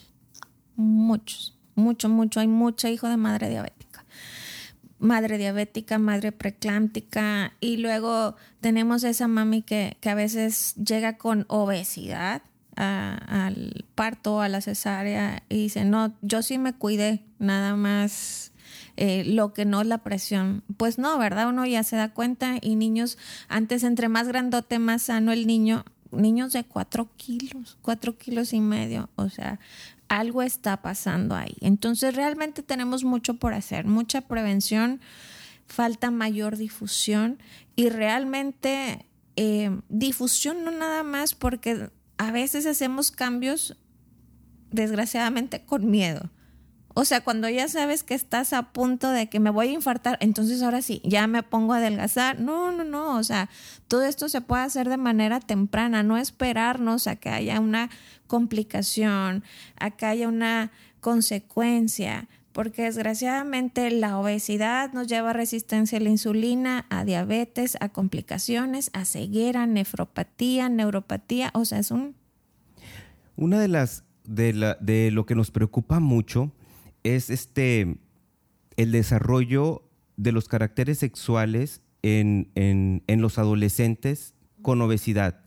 Muchos, 0.76 1.56
mucho, 1.74 2.08
mucho. 2.08 2.40
Hay 2.40 2.48
mucho 2.48 2.88
hijo 2.88 3.08
de 3.08 3.16
madre 3.16 3.48
diabética. 3.48 4.04
Madre 4.98 5.38
diabética, 5.38 5.98
madre 5.98 6.32
preclántica. 6.32 7.52
Y 7.60 7.78
luego 7.78 8.36
tenemos 8.60 9.04
esa 9.04 9.28
mami 9.28 9.62
que, 9.62 9.96
a 10.04 10.14
veces 10.14 10.74
llega 10.76 11.16
con 11.16 11.44
obesidad 11.48 12.42
al 12.76 13.86
parto, 13.94 14.42
a 14.42 14.50
la 14.50 14.60
cesárea, 14.60 15.42
y 15.48 15.56
dice, 15.56 15.86
no, 15.86 16.14
yo 16.20 16.42
sí 16.42 16.58
me 16.58 16.74
cuidé, 16.74 17.24
nada 17.38 17.74
más 17.74 18.52
eh, 18.98 19.24
lo 19.24 19.54
que 19.54 19.64
no 19.64 19.80
es 19.80 19.86
la 19.86 19.98
presión. 19.98 20.62
Pues 20.76 20.98
no, 20.98 21.16
¿verdad? 21.16 21.48
Uno 21.48 21.64
ya 21.64 21.82
se 21.84 21.96
da 21.96 22.12
cuenta 22.12 22.56
y 22.60 22.74
niños, 22.76 23.16
antes 23.48 23.82
entre 23.82 24.10
más 24.10 24.28
grandote, 24.28 24.78
más 24.78 25.04
sano 25.04 25.32
el 25.32 25.46
niño, 25.46 25.86
niños 26.10 26.52
de 26.52 26.64
cuatro 26.64 27.08
kilos, 27.16 27.78
cuatro 27.82 28.16
kilos 28.18 28.52
y 28.52 28.60
medio, 28.60 29.08
o 29.16 29.28
sea, 29.28 29.58
algo 30.08 30.42
está 30.42 30.82
pasando 30.82 31.34
ahí. 31.34 31.56
Entonces 31.60 32.14
realmente 32.14 32.62
tenemos 32.62 33.04
mucho 33.04 33.34
por 33.34 33.54
hacer, 33.54 33.86
mucha 33.86 34.22
prevención, 34.22 35.00
falta 35.66 36.10
mayor 36.10 36.56
difusión 36.56 37.38
y 37.74 37.88
realmente 37.88 39.06
eh, 39.36 39.70
difusión 39.88 40.64
no 40.64 40.70
nada 40.70 41.02
más 41.02 41.34
porque 41.34 41.90
a 42.18 42.30
veces 42.30 42.66
hacemos 42.66 43.10
cambios 43.10 43.76
desgraciadamente 44.70 45.64
con 45.64 45.90
miedo. 45.90 46.30
O 46.98 47.04
sea, 47.04 47.20
cuando 47.20 47.46
ya 47.50 47.68
sabes 47.68 48.02
que 48.02 48.14
estás 48.14 48.54
a 48.54 48.72
punto 48.72 49.10
de 49.10 49.28
que 49.28 49.38
me 49.38 49.50
voy 49.50 49.68
a 49.68 49.72
infartar, 49.72 50.16
entonces 50.22 50.62
ahora 50.62 50.80
sí, 50.80 51.02
ya 51.04 51.26
me 51.26 51.42
pongo 51.42 51.74
a 51.74 51.76
adelgazar. 51.76 52.40
No, 52.40 52.72
no, 52.72 52.84
no. 52.84 53.18
O 53.18 53.22
sea, 53.22 53.50
todo 53.86 54.02
esto 54.06 54.30
se 54.30 54.40
puede 54.40 54.62
hacer 54.62 54.88
de 54.88 54.96
manera 54.96 55.40
temprana, 55.40 56.02
no 56.02 56.16
esperarnos 56.16 57.06
a 57.06 57.16
que 57.16 57.28
haya 57.28 57.60
una 57.60 57.90
complicación, 58.26 59.44
a 59.78 59.90
que 59.90 60.06
haya 60.06 60.26
una 60.26 60.70
consecuencia, 61.00 62.28
porque 62.52 62.84
desgraciadamente 62.84 63.90
la 63.90 64.18
obesidad 64.18 64.94
nos 64.94 65.06
lleva 65.06 65.30
a 65.30 65.34
resistencia 65.34 65.98
a 65.98 66.00
la 66.00 66.08
insulina, 66.08 66.86
a 66.88 67.04
diabetes, 67.04 67.76
a 67.80 67.90
complicaciones, 67.90 68.88
a 68.94 69.04
ceguera, 69.04 69.66
nefropatía, 69.66 70.70
neuropatía. 70.70 71.50
O 71.52 71.66
sea, 71.66 71.78
es 71.78 71.90
un... 71.90 72.14
Una 73.36 73.60
de 73.60 73.68
las, 73.68 74.04
de, 74.24 74.54
la, 74.54 74.78
de 74.80 75.10
lo 75.10 75.26
que 75.26 75.34
nos 75.34 75.50
preocupa 75.50 76.00
mucho 76.00 76.52
es 77.14 77.30
este, 77.30 77.98
el 78.76 78.92
desarrollo 78.92 79.82
de 80.16 80.32
los 80.32 80.48
caracteres 80.48 80.98
sexuales 80.98 81.80
en, 82.02 83.02
los 83.06 83.38
adolescentes 83.38 84.34
con 84.62 84.80
obesidad. 84.80 85.40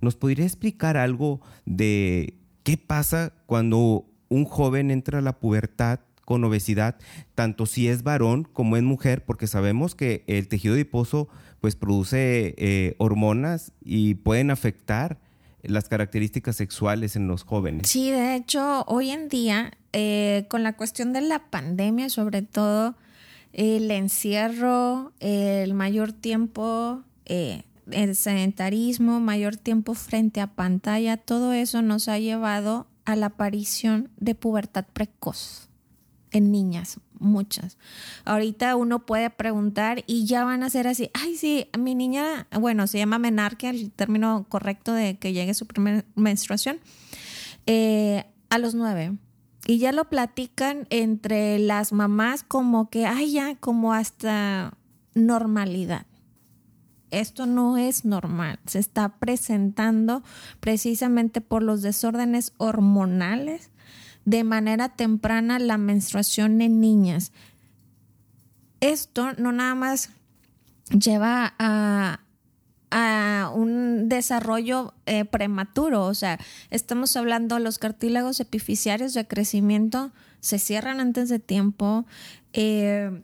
¿Nos 0.00 0.16
podría 0.16 0.44
explicar 0.44 0.96
algo 0.96 1.40
de 1.64 2.38
qué 2.62 2.76
pasa 2.76 3.32
cuando 3.46 4.06
un 4.28 4.44
joven 4.44 4.90
entra 4.90 5.18
a 5.18 5.22
la 5.22 5.38
pubertad 5.38 6.00
con 6.24 6.42
obesidad, 6.42 6.96
tanto 7.36 7.66
si 7.66 7.86
es 7.86 8.02
varón 8.02 8.42
como 8.42 8.76
es 8.76 8.82
mujer, 8.82 9.24
porque 9.24 9.46
sabemos 9.46 9.94
que 9.94 10.24
el 10.26 10.48
tejido 10.48 10.74
adiposo 10.74 11.28
pues 11.60 11.76
produce 11.76 12.54
eh, 12.58 12.96
hormonas 12.98 13.72
y 13.80 14.14
pueden 14.14 14.50
afectar 14.50 15.20
las 15.68 15.88
características 15.88 16.56
sexuales 16.56 17.16
en 17.16 17.28
los 17.28 17.44
jóvenes. 17.44 17.88
Sí, 17.88 18.10
de 18.10 18.36
hecho, 18.36 18.84
hoy 18.86 19.10
en 19.10 19.28
día, 19.28 19.72
eh, 19.92 20.46
con 20.48 20.62
la 20.62 20.76
cuestión 20.76 21.12
de 21.12 21.20
la 21.20 21.50
pandemia, 21.50 22.08
sobre 22.08 22.42
todo, 22.42 22.96
el 23.52 23.90
encierro, 23.90 25.12
el 25.20 25.72
mayor 25.74 26.12
tiempo, 26.12 27.02
eh, 27.24 27.62
el 27.90 28.16
sedentarismo, 28.16 29.20
mayor 29.20 29.56
tiempo 29.56 29.94
frente 29.94 30.40
a 30.40 30.48
pantalla, 30.48 31.16
todo 31.16 31.52
eso 31.52 31.82
nos 31.82 32.08
ha 32.08 32.18
llevado 32.18 32.86
a 33.04 33.16
la 33.16 33.26
aparición 33.26 34.10
de 34.18 34.34
pubertad 34.34 34.84
precoz 34.92 35.68
en 36.32 36.50
niñas, 36.50 36.98
muchas. 37.18 37.78
Ahorita 38.24 38.76
uno 38.76 39.06
puede 39.06 39.30
preguntar 39.30 40.04
y 40.06 40.26
ya 40.26 40.44
van 40.44 40.62
a 40.62 40.70
ser 40.70 40.88
así, 40.88 41.10
ay, 41.14 41.36
sí, 41.36 41.68
mi 41.78 41.94
niña, 41.94 42.46
bueno, 42.58 42.86
se 42.86 42.98
llama 42.98 43.18
menarquia, 43.18 43.70
el 43.70 43.90
término 43.90 44.46
correcto 44.48 44.92
de 44.92 45.18
que 45.18 45.32
llegue 45.32 45.54
su 45.54 45.66
primera 45.66 46.04
menstruación, 46.14 46.78
eh, 47.66 48.24
a 48.50 48.58
los 48.58 48.74
nueve. 48.74 49.16
Y 49.68 49.78
ya 49.78 49.90
lo 49.90 50.08
platican 50.08 50.86
entre 50.90 51.58
las 51.58 51.92
mamás 51.92 52.44
como 52.44 52.88
que, 52.88 53.04
ay, 53.06 53.32
ya, 53.32 53.56
como 53.56 53.92
hasta 53.92 54.74
normalidad. 55.14 56.06
Esto 57.10 57.46
no 57.46 57.76
es 57.76 58.04
normal, 58.04 58.58
se 58.66 58.78
está 58.78 59.16
presentando 59.18 60.22
precisamente 60.60 61.40
por 61.40 61.62
los 61.62 61.82
desórdenes 61.82 62.52
hormonales 62.58 63.70
de 64.26 64.44
manera 64.44 64.90
temprana 64.90 65.58
la 65.58 65.78
menstruación 65.78 66.60
en 66.60 66.80
niñas. 66.80 67.32
Esto 68.80 69.32
no 69.34 69.52
nada 69.52 69.74
más 69.74 70.10
lleva 70.90 71.54
a, 71.58 72.20
a 72.90 73.50
un 73.54 74.08
desarrollo 74.08 74.92
eh, 75.06 75.24
prematuro. 75.24 76.04
O 76.04 76.14
sea, 76.14 76.38
estamos 76.70 77.16
hablando, 77.16 77.58
los 77.60 77.78
cartílagos 77.78 78.40
epifisiarios 78.40 79.14
de 79.14 79.26
crecimiento 79.26 80.12
se 80.40 80.58
cierran 80.58 81.00
antes 81.00 81.28
de 81.28 81.38
tiempo. 81.38 82.04
Eh, 82.52 83.22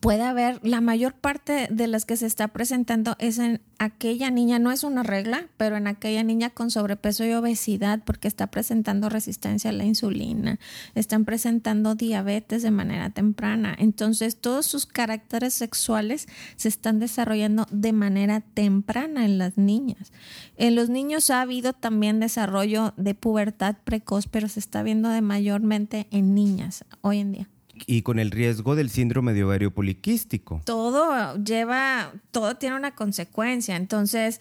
puede 0.00 0.22
haber, 0.22 0.60
la 0.62 0.80
mayor 0.80 1.14
parte 1.14 1.68
de 1.70 1.86
las 1.86 2.04
que 2.04 2.16
se 2.16 2.26
está 2.26 2.48
presentando 2.48 3.16
es 3.18 3.38
en 3.38 3.60
aquella 3.78 4.30
niña, 4.30 4.58
no 4.58 4.72
es 4.72 4.84
una 4.84 5.02
regla, 5.02 5.48
pero 5.56 5.76
en 5.76 5.86
aquella 5.86 6.22
niña 6.22 6.50
con 6.50 6.70
sobrepeso 6.70 7.24
y 7.24 7.32
obesidad 7.32 8.02
porque 8.04 8.28
está 8.28 8.48
presentando 8.48 9.08
resistencia 9.08 9.70
a 9.70 9.72
la 9.72 9.84
insulina, 9.84 10.58
están 10.94 11.24
presentando 11.24 11.94
diabetes 11.94 12.62
de 12.62 12.70
manera 12.70 13.10
temprana. 13.10 13.74
Entonces 13.78 14.36
todos 14.36 14.66
sus 14.66 14.86
caracteres 14.86 15.54
sexuales 15.54 16.26
se 16.56 16.68
están 16.68 16.98
desarrollando 16.98 17.66
de 17.70 17.92
manera 17.92 18.40
temprana 18.40 19.24
en 19.24 19.38
las 19.38 19.56
niñas. 19.56 20.12
En 20.56 20.74
los 20.74 20.90
niños 20.90 21.30
ha 21.30 21.40
habido 21.40 21.72
también 21.72 22.20
desarrollo 22.20 22.92
de 22.96 23.14
pubertad 23.14 23.76
precoz, 23.84 24.26
pero 24.26 24.48
se 24.48 24.60
está 24.60 24.82
viendo 24.82 25.08
de 25.08 25.22
mayormente 25.22 26.06
en 26.10 26.34
niñas 26.34 26.84
hoy 27.00 27.18
en 27.18 27.32
día 27.32 27.48
y 27.86 28.02
con 28.02 28.18
el 28.18 28.30
riesgo 28.30 28.76
del 28.76 28.90
síndrome 28.90 29.32
de 29.32 29.44
ovario 29.44 29.72
poliquístico. 29.72 30.62
Todo 30.64 31.36
lleva, 31.42 32.12
todo 32.30 32.56
tiene 32.56 32.76
una 32.76 32.94
consecuencia. 32.94 33.76
Entonces, 33.76 34.40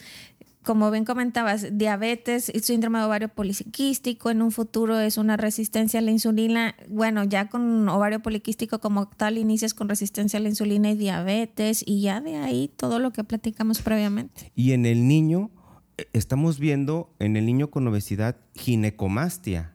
como 0.64 0.92
bien 0.92 1.06
comentabas, 1.06 1.78
diabetes, 1.78 2.52
síndrome 2.62 3.00
de 3.00 3.06
ovario 3.06 3.30
poliquístico, 3.30 4.30
en 4.30 4.42
un 4.42 4.52
futuro 4.52 5.00
es 5.00 5.18
una 5.18 5.38
resistencia 5.38 6.00
a 6.00 6.04
la 6.04 6.12
insulina. 6.12 6.76
Bueno, 6.90 7.24
ya 7.24 7.50
con 7.50 7.88
ovario 7.90 8.20
poliquístico 8.20 8.80
como 8.80 9.08
tal 9.08 9.38
inicias 9.38 9.74
con 9.74 9.90
resistencia 9.90 10.38
a 10.38 10.42
la 10.44 10.50
insulina 10.50 10.92
y 10.92 10.96
diabetes 10.96 11.84
y 11.86 12.02
ya 12.02 12.22
de 12.22 12.36
ahí 12.36 12.70
todo 12.76 13.00
lo 13.00 13.12
que 13.12 13.24
platicamos 13.24 13.82
previamente. 13.82 14.52
Y 14.54 14.74
en 14.74 14.86
el 14.86 15.08
niño, 15.08 15.50
eh, 15.98 16.08
estamos 16.14 16.60
viendo 16.60 17.16
en 17.20 17.36
el 17.36 17.46
niño 17.46 17.72
con 17.72 17.88
obesidad 17.88 18.38
ginecomastia. 18.54 19.74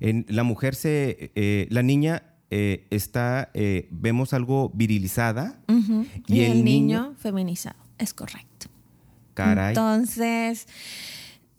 En 0.00 0.26
la 0.28 0.42
mujer 0.42 0.74
se, 0.74 1.30
eh, 1.36 1.68
la 1.70 1.82
niña 1.82 2.33
eh, 2.56 2.86
está, 2.90 3.50
eh, 3.52 3.88
vemos 3.90 4.32
algo 4.32 4.70
virilizada 4.72 5.58
y, 6.28 6.42
el, 6.42 6.64
niño, 6.64 7.16
feminizado, 7.18 7.74
es 7.98 8.14
correcto. 8.14 8.68
Caray. 9.34 9.70
Entonces, 9.70 10.68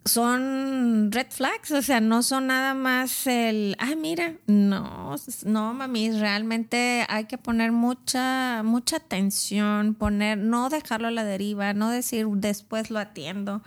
son 0.06 1.12
red 1.12 1.28
flags, 1.32 1.72
o 1.72 1.82
sea, 1.82 2.00
no 2.00 2.24
son 2.24 2.48
nada 2.48 2.74
más 2.76 3.28
el, 3.28 3.76
ah, 3.78 3.94
mira, 3.98 4.36
no, 4.48 5.16
no, 5.44 5.74
mami, 5.74 6.12
realmente 6.12 7.06
hay 7.10 7.26
que 7.26 7.38
poner 7.38 7.74
mucha, 7.74 8.64
mucha 8.64 8.96
atención, 8.96 9.96
poner, 9.96 10.38
no 10.38 10.70
dejarlo 10.70 11.10
a 11.10 11.12
la 11.12 11.26
deriva, 11.26 11.74
no 11.74 11.90
decir 11.90 12.26
después 12.36 12.90
lo 12.90 13.00
atiendo, 13.00 13.64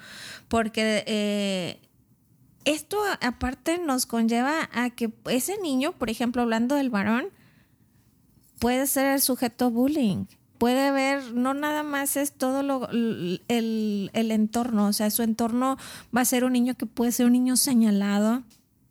porque 0.48 1.04
eh, 1.06 1.87
esto 2.68 2.98
aparte 3.20 3.78
nos 3.78 4.06
conlleva 4.06 4.68
a 4.72 4.90
que 4.90 5.12
ese 5.26 5.58
niño, 5.58 5.92
por 5.92 6.10
ejemplo, 6.10 6.42
hablando 6.42 6.74
del 6.74 6.90
varón, 6.90 7.28
puede 8.58 8.86
ser 8.86 9.06
el 9.06 9.20
sujeto 9.20 9.70
bullying. 9.70 10.26
Puede 10.58 10.90
ver, 10.90 11.32
no 11.34 11.54
nada 11.54 11.82
más 11.82 12.16
es 12.16 12.32
todo 12.32 12.62
lo, 12.62 12.88
el, 12.90 14.10
el 14.12 14.30
entorno, 14.32 14.88
o 14.88 14.92
sea, 14.92 15.08
su 15.10 15.22
entorno 15.22 15.76
va 16.14 16.22
a 16.22 16.24
ser 16.24 16.44
un 16.44 16.52
niño 16.52 16.74
que 16.74 16.84
puede 16.84 17.12
ser 17.12 17.26
un 17.26 17.32
niño 17.32 17.56
señalado, 17.56 18.42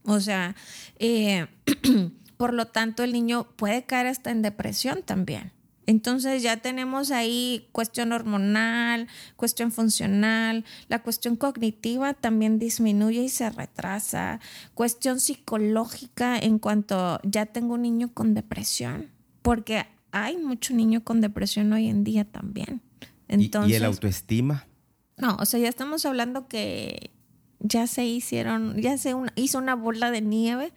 o 0.06 0.22
sea, 0.22 0.56
eh, 0.98 1.48
por 2.38 2.54
lo 2.54 2.68
tanto 2.68 3.04
el 3.04 3.12
niño 3.12 3.48
puede 3.58 3.84
caer 3.84 4.08
hasta 4.08 4.32
en 4.32 4.42
depresión 4.42 5.04
también. 5.04 5.52
Entonces 5.88 6.44
ya 6.44 6.58
tenemos 6.58 7.12
ahí 7.12 7.70
cuestión 7.72 8.12
hormonal, 8.12 9.08
cuestión 9.38 9.72
funcional, 9.72 10.66
la 10.90 11.02
cuestión 11.02 11.38
cognitiva 11.38 12.14
también 12.14 12.60
disminuye 12.60 13.24
y 13.24 13.30
se 13.30 13.50
retrasa, 13.50 14.42
cuestión 14.74 15.22
psicológica 15.22 16.38
en 16.38 16.60
cuanto 16.60 17.22
ya 17.24 17.46
tengo 17.46 17.76
un 17.76 17.84
niño 17.84 18.14
con 18.14 18.34
depresión, 18.34 19.10
porque 19.42 19.86
hay 20.12 20.36
mucho 20.36 20.74
niño 20.74 21.06
con 21.06 21.22
depresión 21.22 21.72
hoy 21.72 21.88
en 21.88 22.04
día 22.04 22.26
también. 22.26 22.82
Entonces, 23.30 23.72
¿Y, 23.72 23.76
el 23.76 23.86
autoestima? 23.86 24.68
No, 25.16 25.38
o 25.40 25.46
sea, 25.46 25.62
ya 25.62 25.70
estamos 25.70 26.06
hablando 26.06 26.50
que 26.50 27.12
ya 27.60 27.88
se 27.88 28.06
hicieron, 28.06 28.76
ya 28.82 28.98
se 28.98 29.16
hizo 29.36 29.58
una 29.58 29.76
bola 29.76 30.12
de 30.12 30.22
nieve 30.22 30.74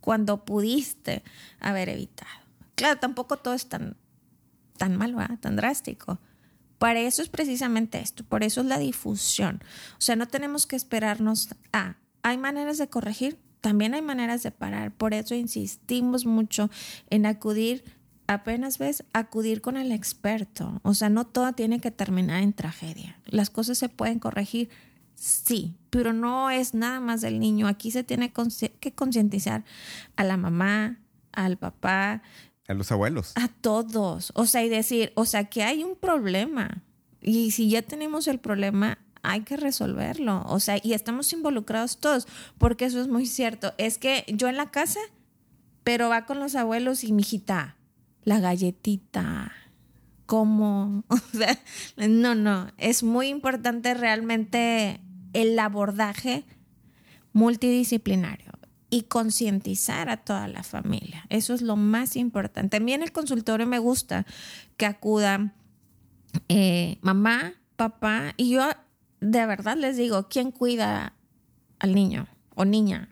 cuando 0.00 0.44
pudiste 0.44 1.22
haber 1.60 1.88
evitado. 1.90 2.30
Claro, 2.74 2.98
tampoco 2.98 3.36
todo 3.36 3.54
es 3.54 3.68
tan 3.68 3.96
tan 4.78 4.96
mal, 4.96 5.14
tan 5.40 5.56
drástico. 5.56 6.18
Para 6.78 7.00
eso 7.00 7.22
es 7.22 7.28
precisamente 7.28 8.00
esto, 8.00 8.24
por 8.24 8.44
eso 8.44 8.60
es 8.60 8.66
la 8.66 8.78
difusión. 8.78 9.60
O 9.94 10.00
sea, 10.00 10.16
no 10.16 10.28
tenemos 10.28 10.66
que 10.66 10.76
esperarnos 10.76 11.48
a, 11.72 11.96
hay 12.22 12.38
maneras 12.38 12.78
de 12.78 12.88
corregir, 12.88 13.38
también 13.60 13.94
hay 13.94 14.02
maneras 14.02 14.42
de 14.42 14.52
parar. 14.52 14.92
Por 14.92 15.12
eso 15.12 15.34
insistimos 15.34 16.24
mucho 16.24 16.70
en 17.10 17.26
acudir, 17.26 17.84
apenas 18.28 18.78
ves, 18.78 19.04
acudir 19.12 19.60
con 19.60 19.76
el 19.76 19.90
experto. 19.90 20.80
O 20.84 20.94
sea, 20.94 21.08
no 21.08 21.26
todo 21.26 21.52
tiene 21.52 21.80
que 21.80 21.90
terminar 21.90 22.42
en 22.42 22.52
tragedia. 22.52 23.18
Las 23.26 23.50
cosas 23.50 23.76
se 23.78 23.88
pueden 23.88 24.20
corregir, 24.20 24.70
sí, 25.16 25.74
pero 25.90 26.12
no 26.12 26.50
es 26.50 26.74
nada 26.74 27.00
más 27.00 27.20
del 27.20 27.40
niño. 27.40 27.66
Aquí 27.66 27.90
se 27.90 28.04
tiene 28.04 28.32
que 28.80 28.92
concientizar 28.92 29.64
a 30.14 30.22
la 30.22 30.36
mamá, 30.36 31.00
al 31.32 31.56
papá, 31.56 32.22
a 32.68 32.74
los 32.74 32.92
abuelos. 32.92 33.32
A 33.34 33.48
todos. 33.48 34.30
O 34.34 34.46
sea, 34.46 34.62
y 34.62 34.68
decir, 34.68 35.12
o 35.16 35.24
sea, 35.24 35.44
que 35.44 35.64
hay 35.64 35.82
un 35.82 35.96
problema. 35.96 36.82
Y 37.20 37.50
si 37.50 37.68
ya 37.68 37.82
tenemos 37.82 38.28
el 38.28 38.38
problema, 38.38 38.98
hay 39.22 39.40
que 39.40 39.56
resolverlo. 39.56 40.42
O 40.46 40.60
sea, 40.60 40.78
y 40.82 40.92
estamos 40.92 41.32
involucrados 41.32 41.98
todos, 41.98 42.28
porque 42.58 42.84
eso 42.84 43.00
es 43.00 43.08
muy 43.08 43.26
cierto. 43.26 43.72
Es 43.78 43.98
que 43.98 44.24
yo 44.28 44.48
en 44.48 44.56
la 44.56 44.70
casa, 44.70 45.00
pero 45.82 46.10
va 46.10 46.26
con 46.26 46.38
los 46.38 46.54
abuelos 46.54 47.02
y 47.04 47.12
mi 47.12 47.22
hijita, 47.22 47.76
la 48.22 48.38
galletita. 48.38 49.52
¿Cómo? 50.26 51.04
O 51.08 51.16
sea, 51.36 51.58
no, 51.96 52.34
no. 52.34 52.70
Es 52.76 53.02
muy 53.02 53.28
importante 53.28 53.94
realmente 53.94 55.00
el 55.32 55.58
abordaje 55.58 56.44
multidisciplinario 57.32 58.47
y 58.90 59.02
concientizar 59.02 60.08
a 60.08 60.16
toda 60.18 60.48
la 60.48 60.62
familia. 60.62 61.26
Eso 61.28 61.54
es 61.54 61.62
lo 61.62 61.76
más 61.76 62.16
importante. 62.16 62.78
También 62.78 63.02
el 63.02 63.12
consultorio 63.12 63.66
me 63.66 63.78
gusta 63.78 64.26
que 64.76 64.86
acudan 64.86 65.52
eh, 66.48 66.98
mamá, 67.02 67.54
papá 67.76 68.32
y 68.36 68.50
yo 68.50 68.68
de 69.20 69.46
verdad 69.46 69.76
les 69.76 69.96
digo, 69.96 70.28
¿quién 70.28 70.50
cuida 70.50 71.14
al 71.78 71.94
niño 71.94 72.28
o 72.54 72.64
niña? 72.64 73.08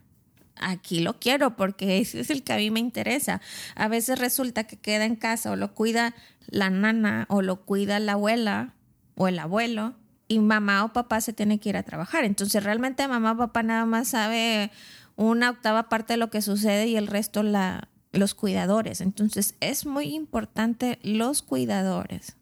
Aquí 0.57 1.01
lo 1.01 1.19
quiero 1.19 1.57
porque 1.57 1.99
ese 2.01 2.21
es 2.21 2.31
el 2.31 2.43
que 2.43 2.53
a 2.55 2.57
mí 2.57 2.71
me 2.71 2.81
interesa. 2.81 3.41
A 3.75 3.89
veces 3.89 4.19
resulta 4.19 4.65
que 4.65 4.77
queda 4.77 5.05
en 5.05 5.17
casa 5.17 5.51
o 5.51 5.57
lo 5.57 5.75
cuida 5.75 6.15
la 6.49 6.71
nana 6.71 7.27
o 7.29 7.43
lo 7.43 7.65
cuida 7.65 7.99
la 7.99 8.13
abuela 8.13 8.75
o 9.15 9.29
el 9.29 9.39
abuelo 9.39 9.95
y 10.29 10.39
mamá 10.39 10.85
o 10.85 10.93
papá 10.93 11.21
se 11.21 11.33
tiene 11.33 11.59
que 11.59 11.69
ir 11.69 11.77
a 11.77 11.83
trabajar. 11.83 12.25
Entonces 12.25 12.63
realmente 12.63 13.07
mamá 13.09 13.33
o 13.33 13.37
papá 13.37 13.63
nada 13.63 13.85
más 13.85 14.09
sabe 14.09 14.71
una 15.17 15.51
octava 15.51 15.89
parte 15.89 16.13
de 16.13 16.19
lo 16.19 16.31
que 16.31 16.43
sucede 16.43 16.87
y 16.87 16.97
el 16.97 17.07
resto 17.07 17.43
la, 17.43 17.89
los 18.13 18.35
cuidadores. 18.35 19.01
Entonces 19.01 19.55
es 19.61 19.87
muy 19.87 20.15
importante 20.15 20.99
los 21.03 21.43
cuidadores. 21.43 22.37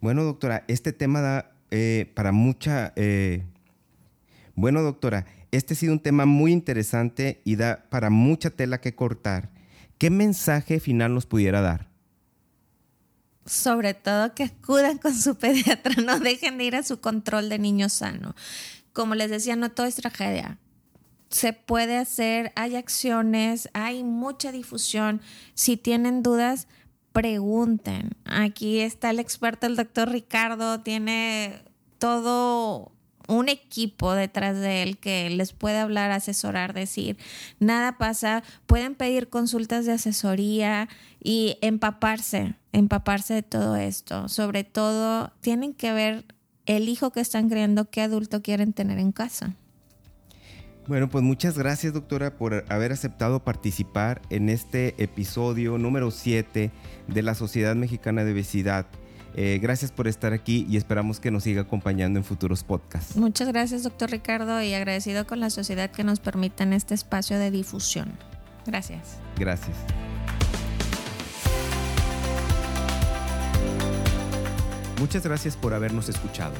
Bueno, 0.00 0.24
doctora, 0.24 0.64
este 0.68 0.92
tema 0.92 1.20
da 1.20 1.52
eh, 1.70 2.10
para 2.14 2.32
mucha... 2.32 2.92
Eh, 2.96 3.44
bueno, 4.54 4.82
doctora, 4.82 5.26
este 5.52 5.74
ha 5.74 5.76
sido 5.76 5.92
un 5.92 6.00
tema 6.00 6.24
muy 6.24 6.52
interesante 6.52 7.42
y 7.44 7.56
da 7.56 7.86
para 7.90 8.08
mucha 8.08 8.50
tela 8.50 8.80
que 8.80 8.94
cortar. 8.94 9.50
¿Qué 9.98 10.08
mensaje 10.08 10.80
final 10.80 11.14
nos 11.14 11.26
pudiera 11.26 11.60
dar? 11.60 11.88
Sobre 13.44 13.94
todo 13.94 14.34
que 14.34 14.44
acudan 14.44 14.98
con 14.98 15.14
su 15.14 15.34
pediatra, 15.38 16.02
no 16.02 16.18
dejen 16.20 16.56
de 16.56 16.64
ir 16.64 16.76
a 16.76 16.82
su 16.82 17.00
control 17.00 17.50
de 17.50 17.58
niño 17.58 17.90
sano. 17.90 18.34
Como 18.94 19.14
les 19.14 19.30
decía, 19.30 19.56
no 19.56 19.70
todo 19.70 19.86
es 19.86 19.96
tragedia 19.96 20.58
se 21.30 21.52
puede 21.52 21.96
hacer, 21.96 22.52
hay 22.56 22.76
acciones, 22.76 23.68
hay 23.72 24.04
mucha 24.04 24.52
difusión. 24.52 25.20
Si 25.54 25.76
tienen 25.76 26.22
dudas, 26.22 26.68
pregunten. 27.12 28.10
Aquí 28.24 28.80
está 28.80 29.10
el 29.10 29.18
experto, 29.18 29.66
el 29.66 29.76
doctor 29.76 30.10
Ricardo, 30.10 30.80
tiene 30.80 31.62
todo 31.98 32.92
un 33.28 33.48
equipo 33.48 34.12
detrás 34.12 34.56
de 34.56 34.82
él 34.82 34.98
que 34.98 35.30
les 35.30 35.52
puede 35.52 35.78
hablar, 35.78 36.10
asesorar, 36.10 36.74
decir, 36.74 37.16
nada 37.58 37.98
pasa, 37.98 38.42
pueden 38.66 38.94
pedir 38.94 39.28
consultas 39.28 39.84
de 39.84 39.92
asesoría 39.92 40.88
y 41.22 41.58
empaparse, 41.60 42.54
empaparse 42.72 43.34
de 43.34 43.42
todo 43.42 43.76
esto. 43.76 44.28
Sobre 44.28 44.64
todo, 44.64 45.32
tienen 45.40 45.74
que 45.74 45.92
ver 45.92 46.24
el 46.66 46.88
hijo 46.88 47.10
que 47.10 47.20
están 47.20 47.48
creando, 47.48 47.90
qué 47.90 48.02
adulto 48.02 48.42
quieren 48.42 48.72
tener 48.72 48.98
en 48.98 49.12
casa. 49.12 49.56
Bueno, 50.86 51.08
pues 51.08 51.24
muchas 51.24 51.58
gracias 51.58 51.92
doctora 51.92 52.36
por 52.36 52.64
haber 52.68 52.92
aceptado 52.92 53.42
participar 53.42 54.22
en 54.30 54.48
este 54.48 54.94
episodio 55.02 55.78
número 55.78 56.12
7 56.12 56.70
de 57.08 57.22
la 57.22 57.34
Sociedad 57.34 57.74
Mexicana 57.74 58.24
de 58.24 58.32
Obesidad. 58.32 58.86
Eh, 59.34 59.58
gracias 59.60 59.90
por 59.90 60.06
estar 60.06 60.32
aquí 60.32 60.64
y 60.70 60.76
esperamos 60.76 61.18
que 61.18 61.30
nos 61.30 61.42
siga 61.42 61.62
acompañando 61.62 62.20
en 62.20 62.24
futuros 62.24 62.62
podcasts. 62.62 63.16
Muchas 63.16 63.48
gracias, 63.48 63.82
doctor 63.82 64.10
Ricardo, 64.10 64.62
y 64.62 64.74
agradecido 64.74 65.26
con 65.26 65.40
la 65.40 65.50
sociedad 65.50 65.90
que 65.90 66.04
nos 66.04 66.20
permiten 66.20 66.72
este 66.72 66.94
espacio 66.94 67.38
de 67.38 67.50
difusión. 67.50 68.12
Gracias. 68.64 69.18
Gracias. 69.38 69.76
Muchas 75.00 75.24
gracias 75.24 75.56
por 75.56 75.74
habernos 75.74 76.08
escuchado. 76.08 76.54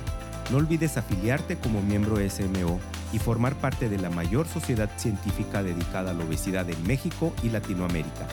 No 0.51 0.59
olvides 0.59 0.97
afiliarte 0.97 1.57
como 1.57 1.83
miembro 1.83 2.17
SMO 2.29 2.79
y 3.13 3.19
formar 3.19 3.57
parte 3.57 3.89
de 3.89 3.99
la 3.99 4.11
mayor 4.11 4.47
sociedad 4.47 4.89
científica 4.97 5.63
dedicada 5.63 6.13
a 6.13 6.15
la 6.15 6.25
obesidad 6.25 6.71
en 6.71 6.81
México 6.87 7.35
y 7.43 7.49
Latinoamérica. 7.49 8.29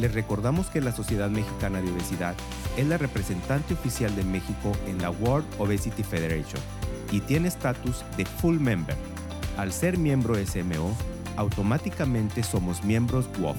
Les 0.00 0.12
recordamos 0.12 0.66
que 0.66 0.82
la 0.82 0.92
Sociedad 0.92 1.30
Mexicana 1.30 1.80
de 1.80 1.90
Obesidad 1.90 2.34
es 2.76 2.86
la 2.86 2.98
representante 2.98 3.72
oficial 3.72 4.14
de 4.14 4.24
México 4.24 4.72
en 4.86 5.00
la 5.00 5.10
World 5.10 5.46
Obesity 5.58 6.02
Federation 6.02 6.60
y 7.10 7.20
tiene 7.20 7.48
estatus 7.48 8.04
de 8.18 8.26
full 8.26 8.58
member. 8.58 8.94
Al 9.56 9.72
ser 9.72 9.96
miembro 9.96 10.34
SMO, 10.34 10.94
automáticamente 11.36 12.42
somos 12.42 12.84
miembros 12.84 13.30
WOF. 13.38 13.56